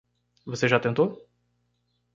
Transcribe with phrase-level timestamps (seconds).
[0.47, 1.29] Você já tentou?